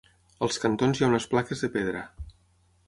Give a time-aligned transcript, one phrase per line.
[0.47, 2.03] Als cantons hi ha unes plaques de pedra.